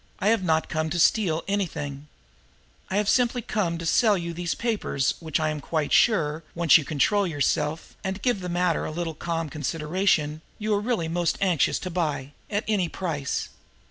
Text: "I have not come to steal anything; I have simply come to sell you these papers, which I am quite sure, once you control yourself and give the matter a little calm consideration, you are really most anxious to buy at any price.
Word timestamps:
"I 0.17 0.29
have 0.29 0.41
not 0.41 0.67
come 0.67 0.89
to 0.89 0.97
steal 0.97 1.43
anything; 1.47 2.07
I 2.89 2.97
have 2.97 3.07
simply 3.07 3.43
come 3.43 3.77
to 3.77 3.85
sell 3.85 4.17
you 4.17 4.33
these 4.33 4.55
papers, 4.55 5.13
which 5.19 5.39
I 5.39 5.49
am 5.49 5.61
quite 5.61 5.93
sure, 5.93 6.43
once 6.55 6.75
you 6.79 6.83
control 6.83 7.27
yourself 7.27 7.95
and 8.03 8.19
give 8.19 8.39
the 8.41 8.49
matter 8.49 8.83
a 8.83 8.89
little 8.89 9.13
calm 9.13 9.47
consideration, 9.47 10.41
you 10.57 10.73
are 10.73 10.81
really 10.81 11.07
most 11.07 11.37
anxious 11.39 11.77
to 11.77 11.91
buy 11.91 12.31
at 12.49 12.63
any 12.67 12.89
price. 12.89 13.49